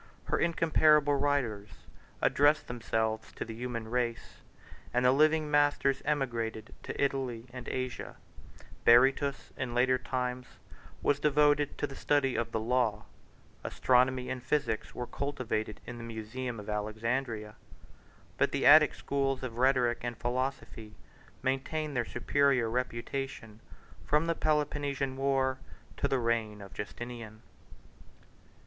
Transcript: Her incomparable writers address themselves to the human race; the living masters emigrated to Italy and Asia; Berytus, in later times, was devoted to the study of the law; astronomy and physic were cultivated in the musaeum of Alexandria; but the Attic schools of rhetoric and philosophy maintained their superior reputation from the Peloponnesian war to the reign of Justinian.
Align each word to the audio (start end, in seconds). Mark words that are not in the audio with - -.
Her 0.23 0.39
incomparable 0.39 1.13
writers 1.15 1.69
address 2.23 2.63
themselves 2.63 3.31
to 3.33 3.45
the 3.45 3.53
human 3.53 3.87
race; 3.87 4.41
the 4.91 5.11
living 5.11 5.51
masters 5.51 6.01
emigrated 6.05 6.73
to 6.81 6.99
Italy 6.99 7.45
and 7.53 7.67
Asia; 7.69 8.15
Berytus, 8.83 9.51
in 9.57 9.75
later 9.75 9.99
times, 9.99 10.47
was 11.03 11.19
devoted 11.19 11.77
to 11.77 11.85
the 11.85 11.95
study 11.95 12.35
of 12.35 12.51
the 12.51 12.59
law; 12.59 13.05
astronomy 13.63 14.31
and 14.31 14.41
physic 14.41 14.85
were 14.95 15.05
cultivated 15.05 15.79
in 15.85 15.99
the 15.99 16.03
musaeum 16.15 16.59
of 16.59 16.67
Alexandria; 16.67 17.53
but 18.39 18.51
the 18.51 18.65
Attic 18.65 18.95
schools 18.95 19.43
of 19.43 19.59
rhetoric 19.59 19.99
and 20.01 20.17
philosophy 20.17 20.95
maintained 21.43 21.95
their 21.95 22.05
superior 22.05 22.71
reputation 22.71 23.59
from 24.03 24.25
the 24.25 24.33
Peloponnesian 24.33 25.15
war 25.15 25.59
to 25.97 26.07
the 26.07 26.17
reign 26.17 26.59
of 26.59 26.73
Justinian. 26.73 27.43